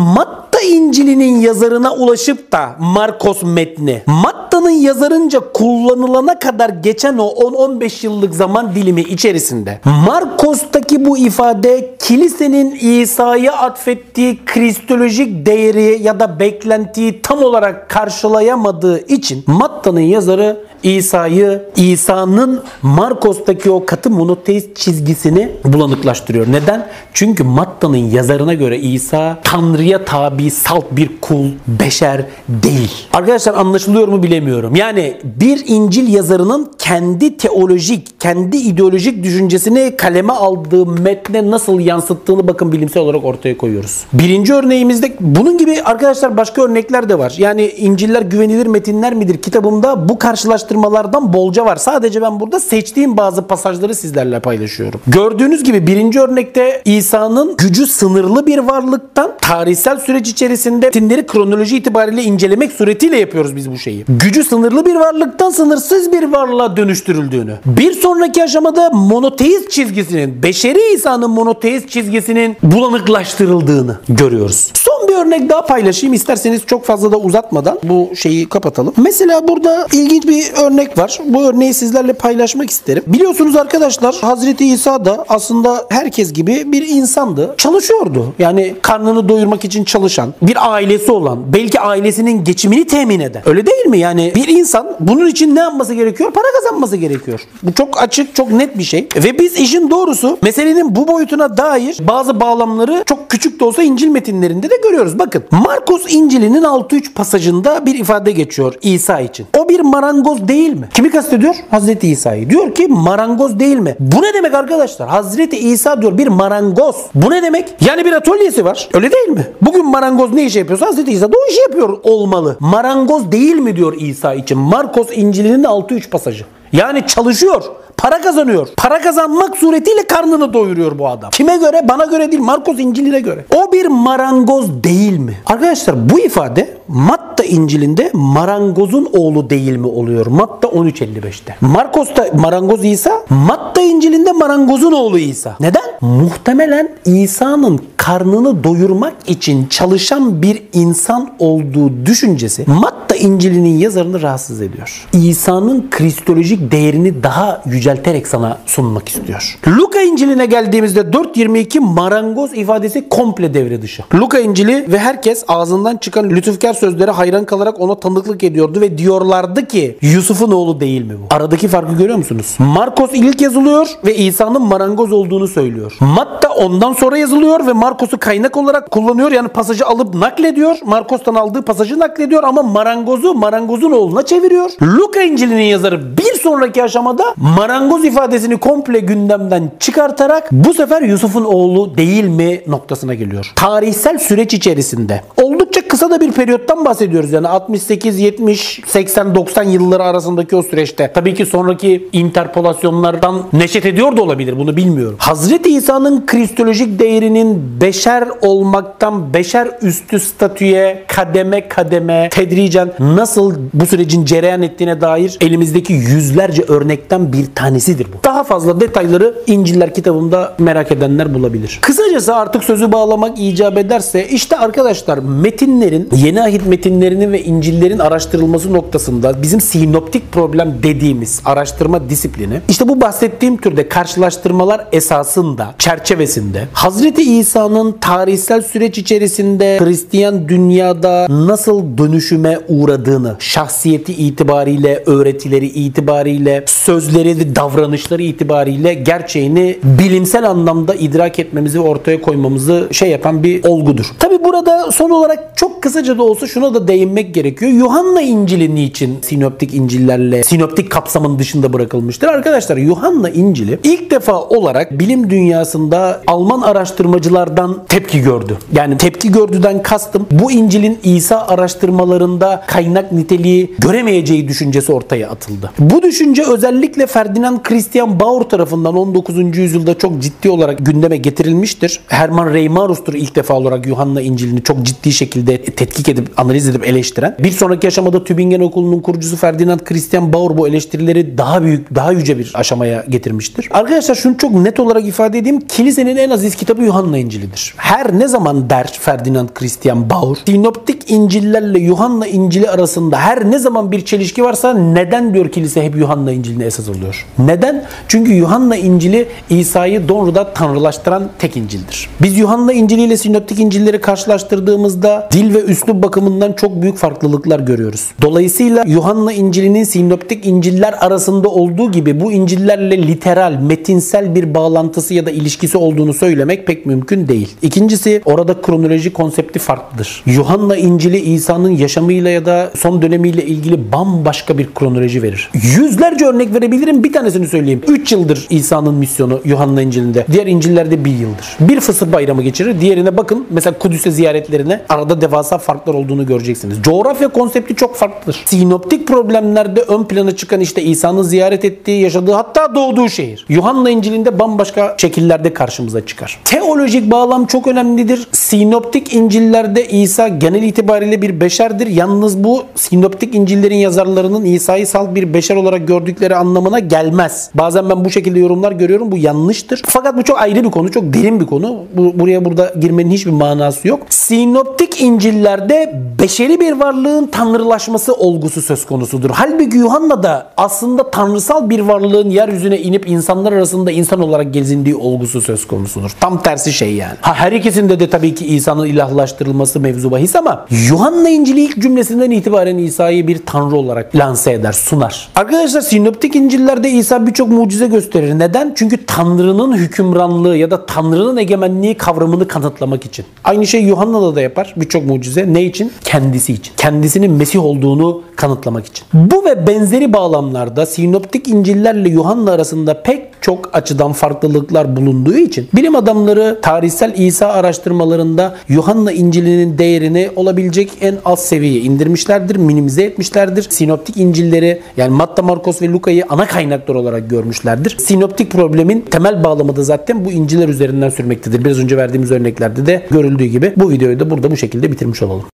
Matta 0.59 0.75
İncil'inin 0.75 1.41
yazarına 1.41 1.93
ulaşıp 1.93 2.51
da 2.51 2.75
Markos 2.79 3.43
metni 3.43 4.01
Matta'nın 4.07 4.69
yazarınca 4.69 5.39
kullanılana 5.53 6.39
kadar 6.39 6.69
geçen 6.69 7.17
o 7.17 7.27
10-15 7.27 8.05
yıllık 8.05 8.35
zaman 8.35 8.75
dilimi 8.75 9.01
içerisinde 9.01 9.79
Markos'taki 10.07 11.05
bu 11.05 11.17
ifade 11.17 11.95
kilisenin 11.99 12.77
İsa'ya 12.81 13.53
atfettiği 13.53 14.45
kristolojik 14.45 15.45
değeri 15.45 15.99
ya 16.03 16.19
da 16.19 16.39
beklentiyi 16.39 17.21
tam 17.21 17.43
olarak 17.43 17.89
karşılayamadığı 17.89 19.07
için 19.07 19.43
Matta'nın 19.47 19.99
yazarı 19.99 20.57
İsa'yı, 20.83 21.63
İsa'nın 21.75 22.63
Markos'taki 22.81 23.71
o 23.71 23.85
katı 23.85 24.09
monoteist 24.09 24.75
çizgisini 24.75 25.51
bulanıklaştırıyor. 25.65 26.51
Neden? 26.51 26.87
Çünkü 27.13 27.43
Matta'nın 27.43 27.97
yazarına 27.97 28.53
göre 28.53 28.79
İsa 28.79 29.37
Tanrı'ya 29.43 30.05
tabi 30.05 30.48
salt 30.49 30.85
bir 30.91 31.09
kul, 31.21 31.45
beşer 31.67 32.25
değil. 32.49 32.91
Arkadaşlar 33.13 33.53
anlaşılıyor 33.53 34.07
mu 34.07 34.23
bilemiyorum. 34.23 34.75
Yani 34.75 35.17
bir 35.23 35.63
İncil 35.67 36.13
yazarının 36.13 36.71
kendi 36.77 37.37
teolojik, 37.37 38.19
kendi 38.19 38.57
ideolojik 38.57 39.23
düşüncesini 39.23 39.95
kaleme 39.97 40.33
aldığı 40.33 40.85
metne 40.85 41.51
nasıl 41.51 41.79
yansıttığını 41.79 42.47
bakın 42.47 42.71
bilimsel 42.71 43.03
olarak 43.03 43.25
ortaya 43.25 43.57
koyuyoruz. 43.57 44.03
Birinci 44.13 44.53
örneğimizde 44.53 45.15
bunun 45.19 45.57
gibi 45.57 45.81
arkadaşlar 45.85 46.37
başka 46.37 46.61
örnekler 46.61 47.09
de 47.09 47.19
var. 47.19 47.35
Yani 47.37 47.67
İncil'ler 47.67 48.21
güvenilir 48.21 48.65
metinler 48.65 49.13
midir? 49.13 49.37
Kitabımda 49.37 50.09
bu 50.09 50.19
karşılaştırmalardan 50.19 51.33
bolca 51.33 51.65
var. 51.65 51.75
Sadece 51.75 52.21
ben 52.21 52.39
burada 52.39 52.59
seçtiğim 52.59 53.17
bazı 53.17 53.47
pasajları 53.47 53.95
sizlerle 53.95 54.39
paylaşıyorum. 54.39 55.01
Gördüğünüz 55.07 55.63
gibi 55.63 55.87
birinci 55.87 56.19
örnekte 56.19 56.81
İsa'nın 56.85 57.57
gücü 57.57 57.87
sınırlı 57.87 58.47
bir 58.47 58.57
varlıktan 58.57 59.31
tarihsel 59.41 59.99
süreç 59.99 60.27
içerisinde 60.39 60.85
metinleri 60.85 61.25
kronoloji 61.25 61.77
itibariyle 61.77 62.23
incelemek 62.23 62.71
suretiyle 62.71 63.17
yapıyoruz 63.17 63.55
biz 63.55 63.71
bu 63.71 63.77
şeyi. 63.77 64.05
Gücü 64.09 64.43
sınırlı 64.43 64.85
bir 64.85 64.95
varlıktan 64.95 65.49
sınırsız 65.49 66.11
bir 66.11 66.23
varlığa 66.23 66.77
dönüştürüldüğünü. 66.77 67.57
Bir 67.65 67.93
sonraki 67.93 68.43
aşamada 68.43 68.89
monoteist 68.89 69.71
çizgisinin, 69.71 70.43
beşeri 70.43 70.93
İsa'nın 70.93 71.29
monoteist 71.29 71.89
çizgisinin 71.89 72.57
bulanıklaştırıldığını 72.63 73.97
görüyoruz. 74.09 74.71
Son 74.73 74.98
örnek 75.29 75.49
daha 75.49 75.65
paylaşayım 75.65 76.13
isterseniz 76.13 76.65
çok 76.65 76.85
fazla 76.85 77.11
da 77.11 77.17
uzatmadan 77.17 77.79
bu 77.83 78.09
şeyi 78.15 78.49
kapatalım. 78.49 78.93
Mesela 78.97 79.47
burada 79.47 79.87
ilginç 79.93 80.27
bir 80.27 80.53
örnek 80.65 80.97
var. 80.97 81.19
Bu 81.25 81.43
örneği 81.43 81.73
sizlerle 81.73 82.13
paylaşmak 82.13 82.69
isterim. 82.69 83.03
Biliyorsunuz 83.07 83.55
arkadaşlar 83.55 84.15
Hazreti 84.21 84.65
İsa 84.65 85.05
da 85.05 85.25
aslında 85.29 85.85
herkes 85.89 86.33
gibi 86.33 86.71
bir 86.71 86.87
insandı. 86.87 87.55
Çalışıyordu. 87.57 88.33
Yani 88.39 88.75
karnını 88.81 89.29
doyurmak 89.29 89.65
için 89.65 89.83
çalışan, 89.83 90.33
bir 90.41 90.71
ailesi 90.73 91.11
olan, 91.11 91.53
belki 91.53 91.79
ailesinin 91.79 92.43
geçimini 92.43 92.87
temin 92.87 93.19
eden. 93.19 93.41
Öyle 93.45 93.65
değil 93.65 93.85
mi? 93.85 93.99
Yani 93.99 94.33
bir 94.35 94.47
insan 94.47 94.87
bunun 94.99 95.27
için 95.27 95.55
ne 95.55 95.59
yapması 95.59 95.93
gerekiyor? 95.93 96.31
Para 96.31 96.47
kazanması 96.61 96.95
gerekiyor. 96.97 97.41
Bu 97.63 97.73
çok 97.73 98.01
açık, 98.01 98.35
çok 98.35 98.51
net 98.51 98.77
bir 98.77 98.83
şey. 98.83 99.07
Ve 99.15 99.39
biz 99.39 99.59
işin 99.59 99.89
doğrusu 99.89 100.37
meselenin 100.41 100.95
bu 100.95 101.07
boyutuna 101.07 101.57
dair 101.57 101.97
bazı 102.07 102.39
bağlamları 102.39 103.03
çok 103.05 103.29
küçük 103.29 103.59
de 103.59 103.65
olsa 103.65 103.83
İncil 103.83 104.07
metinlerinde 104.07 104.69
de 104.69 104.75
görüyoruz. 104.83 105.18
Bakın 105.19 105.43
Markus 105.51 106.13
İncil'inin 106.13 106.63
6-3 106.63 107.13
pasajında 107.13 107.85
bir 107.85 107.95
ifade 107.99 108.31
geçiyor 108.31 108.73
İsa 108.81 109.19
için. 109.19 109.47
O 109.57 109.69
bir 109.69 109.79
marangoz 109.79 110.47
değil 110.47 110.73
mi? 110.73 110.89
Kimi 110.93 111.09
kastediyor? 111.09 111.55
Hazreti 111.71 112.07
İsa'yı. 112.07 112.49
Diyor 112.49 112.75
ki 112.75 112.87
marangoz 112.87 113.59
değil 113.59 113.77
mi? 113.77 113.95
Bu 113.99 114.21
ne 114.21 114.33
demek 114.33 114.53
arkadaşlar? 114.53 115.09
Hazreti 115.09 115.57
İsa 115.57 116.01
diyor 116.01 116.17
bir 116.17 116.27
marangoz. 116.27 116.95
Bu 117.15 117.29
ne 117.31 117.43
demek? 117.43 117.75
Yani 117.85 118.05
bir 118.05 118.13
atölyesi 118.13 118.65
var. 118.65 118.89
Öyle 118.93 119.11
değil 119.11 119.27
mi? 119.27 119.47
Bugün 119.61 119.85
marangoz 119.85 120.33
ne 120.33 120.45
iş 120.45 120.55
yapıyorsa 120.55 120.85
Hazreti 120.87 121.11
İsa 121.11 121.31
da 121.31 121.35
o 121.37 121.51
işi 121.51 121.61
yapıyor 121.61 121.99
olmalı. 122.03 122.57
Marangoz 122.59 123.31
değil 123.31 123.55
mi 123.55 123.75
diyor 123.75 123.93
İsa 123.99 124.33
için? 124.33 124.57
Markos 124.57 125.07
İncil'inin 125.13 125.63
6-3 125.63 126.09
pasajı. 126.09 126.45
Yani 126.71 127.07
çalışıyor. 127.07 127.63
Para 128.01 128.21
kazanıyor. 128.21 128.67
Para 128.77 129.01
kazanmak 129.01 129.57
suretiyle 129.57 130.07
karnını 130.07 130.53
doyuruyor 130.53 130.99
bu 130.99 131.07
adam. 131.07 131.29
Kime 131.29 131.57
göre? 131.57 131.85
Bana 131.89 132.05
göre 132.05 132.31
değil. 132.31 132.43
Markos 132.43 132.79
İncil'ine 132.79 133.19
göre. 133.19 133.45
O 133.55 133.71
bir 133.71 133.85
marangoz 133.85 134.83
değil 134.83 135.17
mi? 135.17 135.37
Arkadaşlar 135.45 136.09
bu 136.09 136.19
ifade 136.19 136.77
Matta 136.87 137.43
İncil'inde 137.43 138.11
marangozun 138.13 139.09
oğlu 139.13 139.49
değil 139.49 139.75
mi 139.75 139.87
oluyor? 139.87 140.25
Matta 140.25 140.67
13.55'te. 140.67 141.55
Markos'ta 141.61 142.25
marangoz 142.33 142.85
İsa, 142.85 143.11
Matta 143.29 143.81
İncil'inde 143.81 144.31
marangozun 144.31 144.91
oğlu 144.91 145.19
İsa. 145.19 145.55
Neden? 145.59 145.83
Muhtemelen 146.01 146.89
İsa'nın 147.05 147.79
karnını 147.97 148.63
doyurmak 148.63 149.13
için 149.27 149.67
çalışan 149.67 150.41
bir 150.41 150.63
insan 150.73 151.29
olduğu 151.39 152.05
düşüncesi 152.05 152.63
Matta 152.67 153.15
İncil'inin 153.15 153.77
yazarını 153.77 154.21
rahatsız 154.21 154.61
ediyor. 154.61 155.07
İsa'nın 155.13 155.87
kristolojik 155.91 156.71
değerini 156.71 157.23
daha 157.23 157.61
yücelterek 157.89 158.27
sana 158.27 158.57
sunmak 158.65 159.09
istiyor. 159.09 159.59
Luka 159.67 160.01
İncil'ine 160.01 160.45
geldiğimizde 160.45 160.99
4.22 160.99 161.79
marangoz 161.79 162.53
ifadesi 162.53 163.09
komple 163.09 163.53
devre 163.53 163.81
dışı. 163.81 164.03
Luka 164.13 164.39
İncil'i 164.39 164.91
ve 164.91 164.99
herkes 164.99 165.43
ağzından 165.47 165.97
çıkan 165.97 166.29
lütufkar 166.29 166.73
sözlere 166.73 167.11
hayran 167.11 167.45
kalarak 167.45 167.79
ona 167.79 167.99
tanıklık 167.99 168.43
ediyordu 168.43 168.81
ve 168.81 168.97
diyorlardı 168.97 169.67
ki 169.67 169.97
Yusuf'un 170.01 170.51
oğlu 170.51 170.79
değil 170.79 171.01
mi 171.01 171.13
bu? 171.21 171.35
Aradaki 171.35 171.67
farkı 171.67 171.93
görüyor 171.93 172.17
musunuz? 172.17 172.55
Markos 172.59 173.09
ilk 173.13 173.41
yazılıyor 173.41 173.87
ve 174.05 174.15
İsa'nın 174.15 174.61
marangoz 174.61 175.11
olduğunu 175.11 175.47
söylüyor. 175.47 175.97
Matta 175.99 176.49
ondan 176.49 176.93
sonra 176.93 177.17
yazılıyor 177.17 177.67
ve 177.67 177.73
Markos'u 177.73 178.17
kaynak 178.17 178.57
olarak 178.57 178.91
kullanıyor. 178.91 179.31
Yani 179.31 179.47
pasajı 179.47 179.85
alıp 179.85 180.13
naklediyor. 180.13 180.75
Markos'tan 180.85 181.35
aldığı 181.35 181.61
pasajı 181.61 181.99
naklediyor 181.99 182.43
ama 182.43 182.63
marangozu 182.63 183.33
marangozun 183.33 183.91
oğluna 183.91 184.25
çeviriyor. 184.25 184.69
Luka 184.81 185.21
İncil'inin 185.21 185.63
yazarı 185.63 186.17
bir 186.17 186.39
sonraki 186.39 186.83
aşamada 186.83 187.23
marangoz 187.37 187.78
ifadesini 188.09 188.57
komple 188.57 188.99
gündemden 188.99 189.71
çıkartarak 189.79 190.51
bu 190.51 190.73
sefer 190.73 191.01
Yusuf'un 191.01 191.43
oğlu 191.43 191.97
değil 191.97 192.23
mi 192.23 192.61
noktasına 192.67 193.13
geliyor. 193.13 193.51
Tarihsel 193.55 194.17
süreç 194.17 194.53
içerisinde 194.53 195.21
oldukça 195.43 195.87
kısa 195.87 196.09
da 196.09 196.21
bir 196.21 196.31
periyottan 196.31 196.85
bahsediyoruz. 196.85 197.31
Yani 197.31 197.47
68, 197.47 198.19
70, 198.19 198.81
80, 198.87 199.35
90 199.35 199.63
yılları 199.63 200.03
arasındaki 200.03 200.55
o 200.55 200.63
süreçte. 200.63 201.11
Tabii 201.13 201.33
ki 201.33 201.45
sonraki 201.45 202.09
interpolasyonlardan 202.13 203.43
neşet 203.53 203.85
ediyor 203.85 204.17
da 204.17 204.21
olabilir. 204.21 204.59
Bunu 204.59 204.77
bilmiyorum. 204.77 205.15
Hazreti 205.19 205.69
İsa'nın 205.69 206.25
kristolojik 206.25 206.99
değerinin 206.99 207.81
beşer 207.81 208.27
olmaktan 208.41 209.33
beşer 209.33 209.67
üstü 209.81 210.19
statüye 210.19 211.03
kademe 211.07 211.67
kademe 211.67 212.29
tedricen 212.31 212.93
nasıl 212.99 213.55
bu 213.73 213.85
sürecin 213.85 214.25
cereyan 214.25 214.61
ettiğine 214.61 215.01
dair 215.01 215.37
elimizdeki 215.41 215.93
yüzlerce 215.93 216.63
örnekten 216.63 217.33
bir 217.33 217.45
tanesidir 217.69 218.05
bu. 218.05 218.23
Daha 218.23 218.43
fazla 218.43 218.79
detayları 218.79 219.35
İnciller 219.47 219.93
kitabımda 219.93 220.55
merak 220.59 220.91
edenler 220.91 221.33
bulabilir. 221.33 221.79
Kısacası 221.81 222.35
artık 222.35 222.63
sözü 222.63 222.91
bağlamak 222.91 223.39
icap 223.39 223.77
ederse 223.77 224.27
işte 224.27 224.57
arkadaşlar 224.57 225.17
metinlerin 225.17 226.09
yeni 226.15 226.41
ahit 226.41 226.65
metinlerinin 226.67 227.31
ve 227.31 227.43
İncil'lerin 227.43 227.99
araştırılması 227.99 228.73
noktasında 228.73 229.41
bizim 229.41 229.61
sinoptik 229.61 230.31
problem 230.31 230.75
dediğimiz 230.83 231.41
araştırma 231.45 232.09
disiplini 232.09 232.61
işte 232.69 232.87
bu 232.87 233.01
bahsettiğim 233.01 233.57
türde 233.57 233.89
karşılaştırmalar 233.89 234.87
esasında 234.91 235.75
çerçevesinde 235.77 236.67
Hazreti 236.73 237.39
İsa'nın 237.39 237.91
tarihsel 238.01 238.61
süreç 238.61 238.97
içerisinde 238.97 239.79
Hristiyan 239.79 240.49
dünyada 240.49 241.27
nasıl 241.29 241.97
dönüşüme 241.97 242.59
uğradığını 242.67 243.35
şahsiyeti 243.39 244.13
itibariyle 244.13 245.03
öğretileri 245.05 245.67
itibariyle 245.67 246.63
sözleri 246.67 247.55
davranışları 247.59 248.23
itibariyle 248.23 248.93
gerçeğini 248.93 249.77
bilimsel 249.83 250.49
anlamda 250.49 250.95
idrak 250.95 251.39
etmemizi 251.39 251.79
ortaya 251.79 252.21
koymamızı 252.21 252.87
şey 252.91 253.09
yapan 253.09 253.43
bir 253.43 253.63
olgudur. 253.63 254.05
Tabi 254.19 254.43
burada 254.43 254.91
son 254.91 255.09
olarak 255.09 255.57
çok 255.57 255.83
kısaca 255.83 256.17
da 256.17 256.23
olsa 256.23 256.47
şuna 256.47 256.73
da 256.73 256.87
değinmek 256.87 257.35
gerekiyor. 257.35 257.71
Yuhanna 257.71 258.21
İncil'i 258.21 258.75
niçin 258.75 259.19
sinoptik 259.21 259.73
İncil'lerle 259.73 260.43
sinoptik 260.43 260.91
kapsamın 260.91 261.39
dışında 261.39 261.73
bırakılmıştır? 261.73 262.27
Arkadaşlar 262.27 262.77
Yuhanna 262.77 263.29
İncil'i 263.29 263.79
ilk 263.83 264.11
defa 264.11 264.41
olarak 264.41 264.99
bilim 264.99 265.29
dünyasında 265.29 266.21
Alman 266.27 266.61
araştırmacılardan 266.61 267.83
tepki 267.89 268.21
gördü. 268.21 268.57
Yani 268.73 268.97
tepki 268.97 269.31
gördüden 269.31 269.83
kastım 269.83 270.27
bu 270.31 270.51
İncil'in 270.51 270.99
İsa 271.03 271.47
araştırmalarında 271.47 272.63
kaynak 272.67 273.11
niteliği 273.11 273.75
göremeyeceği 273.79 274.47
düşüncesi 274.47 274.93
ortaya 274.93 275.29
atıldı. 275.29 275.71
Bu 275.79 276.01
düşünce 276.01 276.43
özellikle 276.53 277.07
Ferdinand 277.07 277.48
Christian 277.57 278.19
Bauer 278.19 278.43
tarafından 278.43 278.97
19. 278.97 279.57
yüzyılda 279.57 279.97
çok 279.97 280.21
ciddi 280.21 280.49
olarak 280.49 280.85
gündeme 280.85 281.17
getirilmiştir. 281.17 281.99
Hermann 282.07 282.53
Reimarus'tur 282.53 283.13
ilk 283.13 283.35
defa 283.35 283.53
olarak 283.53 283.87
Yuhanna 283.87 284.21
İncil'ini 284.21 284.63
çok 284.63 284.83
ciddi 284.83 285.11
şekilde 285.11 285.61
tetkik 285.61 286.09
edip 286.09 286.39
analiz 286.39 286.69
edip 286.69 286.87
eleştiren. 286.87 287.35
Bir 287.39 287.51
sonraki 287.51 287.87
aşamada 287.87 288.23
Tübingen 288.23 288.59
Okulu'nun 288.59 288.99
kurucusu 288.99 289.37
Ferdinand 289.37 289.79
Christian 289.79 290.33
Bauer 290.33 290.57
bu 290.57 290.67
eleştirileri 290.67 291.37
daha 291.37 291.63
büyük, 291.63 291.95
daha 291.95 292.11
yüce 292.11 292.37
bir 292.37 292.51
aşamaya 292.53 293.05
getirmiştir. 293.09 293.69
Arkadaşlar 293.71 294.15
şunu 294.15 294.37
çok 294.37 294.51
net 294.51 294.79
olarak 294.79 295.05
ifade 295.05 295.37
edeyim. 295.37 295.61
Kilisenin 295.61 296.17
en 296.17 296.29
aziz 296.29 296.55
kitabı 296.55 296.83
Yuhanna 296.83 297.17
İncil'idir. 297.17 297.73
Her 297.77 298.19
ne 298.19 298.27
zaman 298.27 298.69
der 298.69 298.87
Ferdinand 298.99 299.49
Christian 299.55 300.09
Bauer, 300.09 300.37
sinoptik 300.45 301.11
İncil'lerle 301.11 301.79
Yuhanna 301.79 302.27
İncil'i 302.27 302.69
arasında 302.69 303.17
her 303.17 303.51
ne 303.51 303.59
zaman 303.59 303.91
bir 303.91 304.05
çelişki 304.05 304.43
varsa 304.43 304.73
neden 304.73 305.33
diyor 305.33 305.51
kilise 305.51 305.83
hep 305.83 305.95
Yuhanna 305.95 306.31
İncil'ini 306.31 306.63
esas 306.63 306.89
alıyor? 306.89 307.25
Neden? 307.39 307.85
Çünkü 308.07 308.33
Yuhanna 308.33 308.75
İncil'i 308.75 309.27
İsa'yı 309.49 310.07
doğrudan 310.07 310.47
tanrılaştıran 310.55 311.29
tek 311.39 311.57
İncil'dir. 311.57 312.09
Biz 312.21 312.37
Yuhanna 312.37 312.73
İncil'i 312.73 313.01
ile 313.01 313.17
sinoptik 313.17 313.59
İncil'leri 313.59 314.01
karşılaştırdığımızda 314.01 315.29
dil 315.31 315.53
ve 315.53 315.61
üslup 315.63 316.03
bakımından 316.03 316.53
çok 316.53 316.81
büyük 316.81 316.97
farklılıklar 316.97 317.59
görüyoruz. 317.59 318.07
Dolayısıyla 318.21 318.83
Yuhanna 318.87 319.33
İncil'inin 319.33 319.83
sinoptik 319.83 320.45
İncil'ler 320.45 320.95
arasında 320.99 321.49
olduğu 321.49 321.91
gibi 321.91 322.21
bu 322.21 322.31
İncil'lerle 322.31 323.07
literal, 323.07 323.53
metinsel 323.61 324.35
bir 324.35 324.53
bağlantısı 324.55 325.13
ya 325.13 325.25
da 325.25 325.31
ilişkisi 325.31 325.77
olduğunu 325.77 326.13
söylemek 326.13 326.67
pek 326.67 326.85
mümkün 326.85 327.27
değil. 327.27 327.49
İkincisi 327.61 328.21
orada 328.25 328.61
kronoloji 328.61 329.13
konsepti 329.13 329.59
farklıdır. 329.59 330.23
Yuhanna 330.25 330.77
İncil'i 330.77 331.17
İsa'nın 331.17 331.69
yaşamıyla 331.69 332.29
ya 332.29 332.45
da 332.45 332.71
son 332.77 333.01
dönemiyle 333.01 333.45
ilgili 333.45 333.91
bambaşka 333.91 334.57
bir 334.57 334.67
kronoloji 334.75 335.23
verir. 335.23 335.49
Yüzlerce 335.53 336.25
örnek 336.25 336.53
verebilirim. 336.53 337.03
Bir 337.03 337.13
tanesini 337.29 337.47
söyleyeyim. 337.47 337.81
3 337.87 338.11
yıldır 338.11 338.47
İsa'nın 338.49 338.93
misyonu 338.93 339.41
Yuhanna 339.45 339.81
İncil'inde. 339.81 340.25
Diğer 340.31 340.47
İncil'lerde 340.47 341.05
1 341.05 341.11
yıldır. 341.11 341.57
Bir 341.59 341.79
fısır 341.79 342.11
bayramı 342.11 342.43
geçirir. 342.43 342.81
Diğerine 342.81 343.17
bakın. 343.17 343.45
Mesela 343.49 343.77
Kudüs'e 343.77 344.11
ziyaretlerine 344.11 344.81
arada 344.89 345.21
devasa 345.21 345.57
farklar 345.57 345.93
olduğunu 345.93 346.25
göreceksiniz. 346.25 346.77
Coğrafya 346.81 347.27
konsepti 347.27 347.75
çok 347.75 347.95
farklıdır. 347.95 348.43
Sinoptik 348.45 349.07
problemlerde 349.07 349.81
ön 349.81 350.03
plana 350.03 350.35
çıkan 350.35 350.59
işte 350.59 350.83
İsa'nın 350.83 351.21
ziyaret 351.21 351.65
ettiği, 351.65 352.01
yaşadığı 352.01 352.31
hatta 352.31 352.75
doğduğu 352.75 353.09
şehir. 353.09 353.45
Yuhanna 353.49 353.89
İncil'inde 353.89 354.39
bambaşka 354.39 354.95
şekillerde 354.97 355.53
karşımıza 355.53 356.05
çıkar. 356.05 356.39
Teolojik 356.45 357.11
bağlam 357.11 357.45
çok 357.45 357.67
önemlidir. 357.67 358.27
Sinoptik 358.31 359.13
İncil'lerde 359.13 359.87
İsa 359.87 360.27
genel 360.27 360.63
itibariyle 360.63 361.21
bir 361.21 361.41
beşerdir. 361.41 361.87
Yalnız 361.87 362.43
bu 362.43 362.63
sinoptik 362.75 363.35
İncil'lerin 363.35 363.75
yazarlarının 363.75 364.45
İsa'yı 364.45 364.87
salt 364.87 365.15
bir 365.15 365.33
beşer 365.33 365.55
olarak 365.55 365.87
gördükleri 365.87 366.35
anlamına 366.35 366.79
gelmez. 366.79 367.08
Bazen 367.53 367.89
ben 367.89 368.05
bu 368.05 368.09
şekilde 368.09 368.39
yorumlar 368.39 368.71
görüyorum. 368.71 369.11
Bu 369.11 369.17
yanlıştır. 369.17 369.81
Fakat 369.85 370.17
bu 370.17 370.23
çok 370.23 370.41
ayrı 370.41 370.63
bir 370.63 370.71
konu. 370.71 370.91
Çok 370.91 371.03
derin 371.13 371.39
bir 371.39 371.45
konu. 371.45 371.77
Bu, 371.97 372.19
buraya 372.19 372.45
burada 372.45 372.73
girmenin 372.79 373.11
hiçbir 373.11 373.31
manası 373.31 373.87
yok. 373.87 373.99
Sinoptik 374.09 375.01
İncil'lerde 375.01 376.01
beşeri 376.21 376.59
bir 376.59 376.71
varlığın 376.71 377.27
tanrılaşması 377.27 378.13
olgusu 378.13 378.61
söz 378.61 378.85
konusudur. 378.85 379.29
Halbuki 379.33 379.77
Yuhanna'da 379.77 380.47
aslında 380.57 381.11
tanrısal 381.11 381.69
bir 381.69 381.79
varlığın 381.79 382.29
yeryüzüne 382.29 382.79
inip 382.79 383.09
insanlar 383.09 383.53
arasında 383.53 383.91
insan 383.91 384.19
olarak 384.19 384.53
gezindiği 384.53 384.95
olgusu 384.95 385.41
söz 385.41 385.67
konusudur. 385.67 386.11
Tam 386.19 386.41
tersi 386.41 386.73
şey 386.73 386.93
yani. 386.93 387.17
Ha, 387.21 387.33
her 387.33 387.51
ikisinde 387.51 387.99
de 387.99 388.09
tabii 388.09 388.35
ki 388.35 388.45
İsa'nın 388.45 388.85
ilahlaştırılması 388.85 389.79
mevzu 389.79 390.11
bahis 390.11 390.35
ama 390.35 390.65
Yuhanna 390.89 391.29
İncil'i 391.29 391.61
ilk 391.61 391.81
cümlesinden 391.81 392.31
itibaren 392.31 392.77
İsa'yı 392.77 393.27
bir 393.27 393.45
tanrı 393.45 393.75
olarak 393.75 394.15
lanse 394.15 394.51
eder, 394.51 394.73
sunar. 394.73 395.29
Arkadaşlar 395.35 395.81
sinoptik 395.81 396.35
İncil'lerde 396.35 396.89
İsa 396.99 397.27
birçok 397.27 397.49
mucize 397.49 397.87
gösterir. 397.87 398.39
Neden? 398.39 398.73
Çünkü 398.75 399.05
Tanrı'nın 399.05 399.77
hükümranlığı 399.77 400.57
ya 400.57 400.71
da 400.71 400.85
Tanrı'nın 400.85 401.37
egemenliği 401.37 401.95
kavramını 401.95 402.47
kanıtlamak 402.47 403.05
için. 403.05 403.25
Aynı 403.43 403.67
şey 403.67 403.81
Yuhanna'da 403.81 404.35
da 404.35 404.41
yapar 404.41 404.73
birçok 404.77 405.05
mucize. 405.05 405.53
Ne 405.53 405.63
için? 405.63 405.91
Kendisi 406.03 406.53
için. 406.53 406.73
Kendisinin 406.77 407.31
Mesih 407.31 407.65
olduğunu 407.65 408.21
kanıtlamak 408.35 408.85
için. 408.85 409.05
Bu 409.13 409.45
ve 409.45 409.67
benzeri 409.67 410.13
bağlamlarda 410.13 410.85
sinoptik 410.85 411.47
İncil'lerle 411.47 412.09
Yuhanna 412.09 412.51
arasında 412.51 413.03
pek 413.03 413.29
çok 413.41 413.69
açıdan 413.73 414.13
farklılıklar 414.13 414.95
bulunduğu 414.95 415.37
için 415.37 415.69
bilim 415.75 415.95
adamları 415.95 416.59
tarihsel 416.61 417.13
İsa 417.17 417.47
araştırmalarında 417.47 418.55
Yuhanna 418.69 419.11
İncil'inin 419.11 419.77
değerini 419.77 420.29
olabilecek 420.35 420.91
en 421.01 421.15
az 421.25 421.45
seviyeye 421.45 421.81
indirmişlerdir, 421.81 422.55
minimize 422.55 423.03
etmişlerdir. 423.03 423.67
Sinoptik 423.69 424.17
İncil'leri 424.17 424.81
yani 424.97 425.09
Matta, 425.09 425.41
Markos 425.41 425.81
ve 425.81 425.87
Luka'yı 425.89 426.23
ana 426.29 426.47
kaynak 426.47 426.87
faktör 426.89 426.95
olarak 426.95 427.29
görmüşlerdir. 427.29 427.97
Sinoptik 427.99 428.51
problemin 428.51 429.01
temel 429.01 429.43
bağlamı 429.43 429.75
da 429.75 429.83
zaten 429.83 430.25
bu 430.25 430.31
inciler 430.31 430.69
üzerinden 430.69 431.09
sürmektedir. 431.09 431.65
Biraz 431.65 431.79
önce 431.79 431.97
verdiğimiz 431.97 432.31
örneklerde 432.31 432.85
de 432.85 433.05
görüldüğü 433.11 433.45
gibi 433.45 433.73
bu 433.77 433.89
videoyu 433.89 434.19
da 434.19 434.29
burada 434.29 434.51
bu 434.51 434.57
şekilde 434.57 434.91
bitirmiş 434.91 435.21
olalım. 435.21 435.45